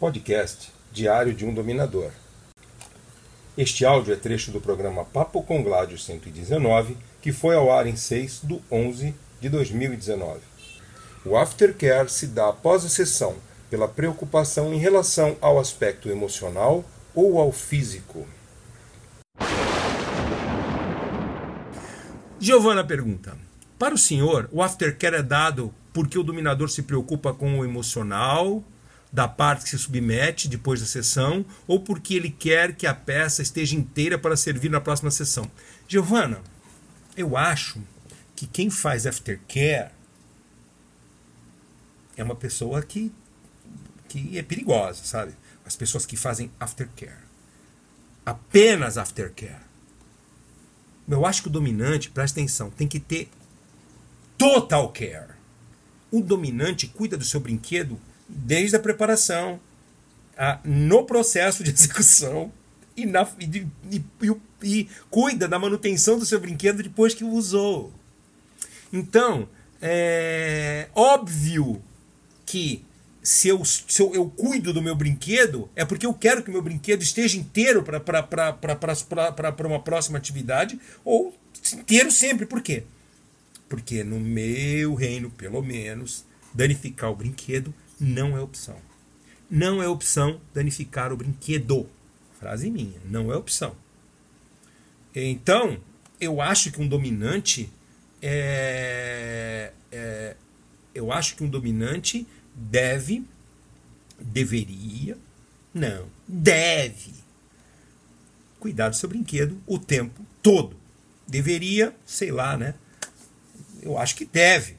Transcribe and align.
podcast 0.00 0.72
Diário 0.90 1.34
de 1.34 1.44
um 1.44 1.52
Dominador. 1.52 2.10
Este 3.54 3.84
áudio 3.84 4.14
é 4.14 4.16
trecho 4.16 4.50
do 4.50 4.58
programa 4.58 5.04
Papo 5.04 5.42
com 5.42 5.62
Gládio 5.62 5.98
119, 5.98 6.96
que 7.20 7.32
foi 7.32 7.54
ao 7.54 7.70
ar 7.70 7.86
em 7.86 7.94
6 7.94 8.40
de 8.44 8.58
11 8.72 9.14
de 9.42 9.48
2019. 9.50 10.40
O 11.22 11.36
aftercare 11.36 12.10
se 12.10 12.28
dá 12.28 12.48
após 12.48 12.82
a 12.82 12.88
sessão 12.88 13.36
pela 13.68 13.86
preocupação 13.86 14.72
em 14.72 14.78
relação 14.78 15.36
ao 15.38 15.58
aspecto 15.58 16.08
emocional 16.08 16.82
ou 17.14 17.38
ao 17.38 17.52
físico. 17.52 18.26
Giovana 22.38 22.82
pergunta: 22.82 23.36
Para 23.78 23.94
o 23.94 23.98
senhor, 23.98 24.48
o 24.50 24.62
aftercare 24.62 25.16
é 25.16 25.22
dado 25.22 25.74
porque 25.92 26.18
o 26.18 26.24
dominador 26.24 26.70
se 26.70 26.84
preocupa 26.84 27.34
com 27.34 27.58
o 27.58 27.64
emocional 27.66 28.64
da 29.12 29.26
parte 29.26 29.64
que 29.64 29.70
se 29.70 29.78
submete 29.78 30.48
depois 30.48 30.80
da 30.80 30.86
sessão 30.86 31.44
ou 31.66 31.80
porque 31.80 32.14
ele 32.14 32.30
quer 32.30 32.74
que 32.74 32.86
a 32.86 32.94
peça 32.94 33.42
esteja 33.42 33.74
inteira 33.74 34.18
para 34.18 34.36
servir 34.36 34.70
na 34.70 34.80
próxima 34.80 35.10
sessão. 35.10 35.50
Giovana, 35.88 36.40
eu 37.16 37.36
acho 37.36 37.82
que 38.36 38.46
quem 38.46 38.70
faz 38.70 39.06
aftercare 39.06 39.90
é 42.16 42.22
uma 42.22 42.36
pessoa 42.36 42.82
que, 42.82 43.12
que 44.08 44.38
é 44.38 44.42
perigosa, 44.42 45.02
sabe? 45.04 45.34
As 45.64 45.74
pessoas 45.74 46.06
que 46.06 46.16
fazem 46.16 46.50
aftercare. 46.60 47.28
Apenas 48.24 48.96
aftercare. 48.96 49.70
Eu 51.08 51.26
acho 51.26 51.42
que 51.42 51.48
o 51.48 51.50
dominante, 51.50 52.10
presta 52.10 52.38
atenção, 52.38 52.70
tem 52.70 52.86
que 52.86 53.00
ter 53.00 53.28
total 54.38 54.90
care. 54.90 55.34
O 56.10 56.22
dominante 56.22 56.86
cuida 56.86 57.16
do 57.16 57.24
seu 57.24 57.40
brinquedo 57.40 58.00
desde 58.30 58.76
a 58.76 58.80
preparação, 58.80 59.60
a, 60.36 60.60
no 60.64 61.04
processo 61.04 61.62
de 61.64 61.70
execução 61.74 62.52
e, 62.96 63.04
na, 63.06 63.26
e, 63.38 63.66
e, 63.90 64.04
e, 64.62 64.88
cuida 65.10 65.48
da 65.48 65.58
manutenção 65.58 66.18
do 66.18 66.26
seu 66.26 66.40
brinquedo 66.40 66.82
depois 66.82 67.14
que 67.14 67.24
o 67.24 67.30
usou. 67.30 67.92
Então, 68.92 69.48
é 69.80 70.88
óbvio 70.94 71.82
que 72.44 72.84
se 73.22 73.48
eu, 73.48 73.64
se 73.64 74.00
eu, 74.00 74.14
eu 74.14 74.28
cuido 74.30 74.72
do 74.72 74.82
meu 74.82 74.94
brinquedo, 74.94 75.70
é 75.76 75.84
porque 75.84 76.06
eu 76.06 76.14
quero 76.14 76.42
que 76.42 76.50
o 76.50 76.52
meu 76.52 76.62
brinquedo 76.62 77.02
esteja 77.02 77.36
inteiro 77.36 77.82
para 77.82 79.66
uma 79.66 79.80
próxima 79.80 80.18
atividade, 80.18 80.78
ou 81.04 81.34
inteiro 81.74 82.10
sempre. 82.10 82.46
Por 82.46 82.62
quê? 82.62 82.84
Porque 83.68 84.02
no 84.02 84.18
meu 84.18 84.94
reino, 84.94 85.30
pelo 85.30 85.62
menos, 85.62 86.24
danificar 86.52 87.10
o 87.10 87.16
brinquedo 87.16 87.72
não 88.00 88.36
é 88.36 88.40
opção. 88.40 88.76
Não 89.50 89.82
é 89.82 89.88
opção 89.88 90.40
danificar 90.54 91.12
o 91.12 91.16
brinquedo. 91.16 91.88
Frase 92.38 92.70
minha, 92.70 92.98
não 93.04 93.32
é 93.32 93.36
opção. 93.36 93.76
Então, 95.14 95.78
eu 96.20 96.40
acho 96.40 96.70
que 96.72 96.80
um 96.80 96.88
dominante 96.88 97.70
é, 98.22 99.72
é, 99.90 100.36
eu 100.94 101.12
acho 101.12 101.36
que 101.36 101.44
um 101.44 101.48
dominante 101.48 102.26
deve, 102.54 103.24
deveria, 104.18 105.16
não, 105.72 106.08
deve 106.26 107.14
cuidar 108.58 108.90
do 108.90 108.96
seu 108.96 109.08
brinquedo 109.08 109.60
o 109.66 109.78
tempo 109.78 110.24
todo. 110.42 110.76
Deveria, 111.26 111.94
sei 112.04 112.30
lá, 112.30 112.56
né? 112.56 112.74
Eu 113.80 113.96
acho 113.96 114.16
que 114.16 114.24
deve 114.24 114.76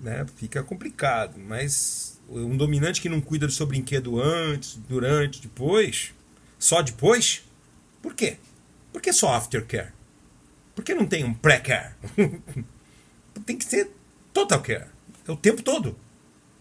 né, 0.00 0.26
fica 0.36 0.62
complicado. 0.62 1.38
Mas 1.38 2.18
um 2.28 2.56
dominante 2.56 3.00
que 3.00 3.08
não 3.08 3.20
cuida 3.20 3.46
do 3.46 3.52
seu 3.52 3.66
brinquedo 3.66 4.20
antes, 4.20 4.78
durante, 4.88 5.40
depois, 5.40 6.12
só 6.58 6.82
depois, 6.82 7.42
por 8.02 8.14
quê? 8.14 8.36
Por 8.92 9.00
que 9.00 9.12
só 9.12 9.34
aftercare? 9.34 9.92
Por 10.74 10.84
que 10.84 10.94
não 10.94 11.06
tem 11.06 11.24
um 11.24 11.34
pré-care? 11.34 11.94
tem 13.46 13.56
que 13.56 13.64
ser 13.64 13.90
total 14.32 14.60
care. 14.60 14.86
É 15.26 15.32
o 15.32 15.36
tempo 15.36 15.62
todo. 15.62 15.96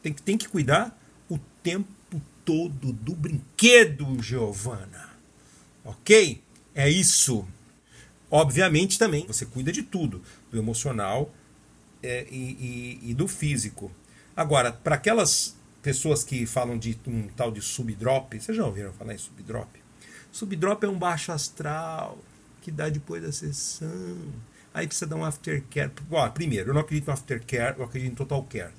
Tem 0.02 0.14
que, 0.14 0.22
tem 0.22 0.38
que 0.38 0.48
cuidar 0.48 0.98
o 1.30 1.38
tempo 1.62 1.88
todo 2.46 2.94
do 2.94 3.14
brinquedo, 3.14 4.22
Giovana. 4.22 5.10
Ok? 5.84 6.42
É 6.74 6.90
isso. 6.90 7.48
Obviamente 8.30 9.00
também 9.00 9.26
você 9.26 9.46
cuida 9.46 9.72
de 9.72 9.84
tudo, 9.84 10.22
do 10.52 10.58
emocional, 10.58 11.34
é, 12.02 12.26
e, 12.30 13.00
e, 13.04 13.12
e, 13.12 13.14
do 13.14 13.28
físico. 13.28 13.92
Agora, 14.36 14.72
para 14.72 14.96
aquelas 14.96 15.56
pessoas 15.82 16.24
que 16.24 16.46
falam 16.46 16.78
de 16.78 16.98
um 17.08 17.28
tal 17.30 17.52
de 17.52 17.62
subdrop, 17.62 18.34
vocês 18.40 18.56
já 18.56 18.66
ouviram 18.66 18.94
falar 18.94 19.14
em 19.14 19.18
subdrop? 19.18 19.68
Subdrop 20.32 20.84
é 20.84 20.88
um 20.88 20.98
baixo 20.98 21.32
astral 21.32 22.18
que 22.62 22.72
dá 22.72 22.90
depois 22.90 23.24
da 23.24 23.32
sessão. 23.32 24.18
Aí 24.74 24.86
precisa 24.86 25.08
dar 25.08 25.16
um 25.16 25.26
aftercare. 25.26 25.92
Bom, 26.10 26.30
primeiro, 26.32 26.70
eu 26.70 26.74
não 26.74 26.82
acredito 26.82 27.08
no 27.08 27.14
aftercare, 27.14 27.78
eu 27.80 27.86
acredito 27.86 28.12
em 28.12 28.16
total 28.16 28.44
care. 28.44 28.74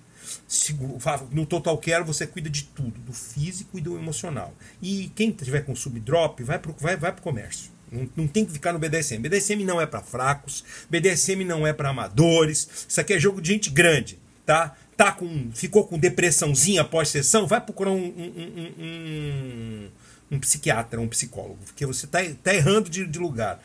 No 1.33 1.47
total 1.47 1.79
care 1.79 2.05
você 2.05 2.27
cuida 2.27 2.51
de 2.51 2.65
tudo, 2.65 3.01
do 3.01 3.13
físico 3.13 3.79
e 3.79 3.81
do 3.81 3.99
emocional. 3.99 4.55
E 4.81 5.11
quem 5.17 5.33
tiver 5.33 5.63
com 5.63 5.75
subdrop, 5.75 6.41
vai 6.43 6.59
para 6.59 6.73
vai, 6.73 6.97
vai 6.97 7.11
o 7.11 7.23
comércio 7.23 7.78
não, 7.91 8.09
não, 8.17 8.27
tem 8.27 8.45
que 8.45 8.53
ficar 8.53 8.73
no 8.73 8.79
BDSM. 8.79 9.21
BDSM 9.21 9.65
não 9.65 9.81
é 9.81 9.87
para 9.87 10.03
fracos, 10.03 10.65
BDSM 10.91 11.45
não 11.45 11.67
é 11.67 11.73
para 11.73 11.91
amadores. 11.91 12.87
Isso 12.89 13.01
aqui 13.01 13.15
é 13.15 13.19
jogo 13.19 13.41
de 13.41 13.49
gente 13.53 13.71
grande, 13.71 14.19
tá? 14.45 14.77
Tá 14.97 15.13
com, 15.13 15.51
ficou 15.53 15.87
com 15.87 15.99
depressãozinha 15.99 16.83
após 16.83 17.09
sessão, 17.09 17.47
vai 17.47 17.61
procurar 17.61 17.93
um, 17.93 18.05
um, 18.05 18.73
um, 18.79 19.89
um 20.33 20.41
psiquiatra, 20.41 21.01
um 21.01 21.09
psicólogo, 21.09 21.59
porque 21.65 21.87
você 21.87 22.07
tá, 22.07 22.19
tá 22.43 22.55
errando 22.55 22.91
de, 22.91 23.07
de 23.07 23.19
lugar. 23.19 23.61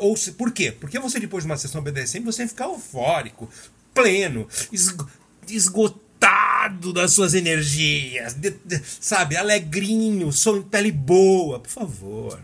ou 0.00 0.16
se, 0.16 0.32
por 0.32 0.52
quê? 0.52 0.70
Porque 0.70 0.98
você 0.98 1.18
depois 1.18 1.44
de 1.44 1.50
uma 1.50 1.56
sessão 1.56 1.82
BDSM 1.82 2.22
você 2.24 2.46
fica 2.46 2.64
eufórico, 2.64 3.48
pleno, 3.94 4.46
esgotado 5.48 6.92
das 6.92 7.12
suas 7.12 7.34
energias, 7.34 8.34
de, 8.34 8.50
de, 8.64 8.80
sabe, 9.00 9.36
alegrinho, 9.36 10.30
som 10.32 10.62
pele 10.62 10.92
boa, 10.92 11.58
por 11.58 11.70
favor. 11.70 12.40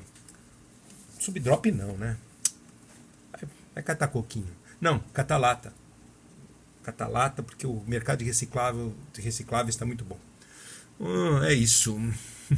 Subdrop 1.19 1.73
não, 1.73 1.97
né? 1.97 2.17
Vai, 3.75 3.83
catar 3.83 4.07
coquinho. 4.09 4.49
Não, 4.81 5.01
catar 5.13 5.37
lata. 5.39 5.73
Catar 6.83 7.09
lata 7.09 7.43
porque 7.43 7.67
o 7.67 7.83
mercado 7.87 8.21
de 8.21 8.25
reciclável, 8.25 8.95
de 9.13 9.21
reciclável 9.21 9.69
está 9.69 9.85
muito 9.85 10.05
bom. 10.05 10.19
Hum, 11.01 11.43
é 11.45 11.53
isso. 11.53 11.99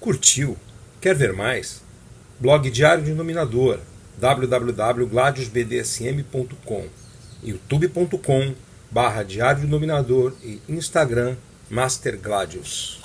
Curtiu? 0.00 0.56
Quer 1.00 1.14
ver 1.14 1.32
mais? 1.32 1.80
Blog 2.40 2.68
Diário 2.70 3.04
de 3.04 3.14
Dominador 3.14 3.80
www.gladiusbdsm.com 4.18 6.88
youtube.com 7.42 8.54
barra 8.90 9.22
Diário 9.22 9.60
de 9.62 9.66
Dominador 9.66 10.34
e 10.42 10.60
Instagram 10.68 11.36
Master 11.68 12.18
Gladius. 12.18 13.02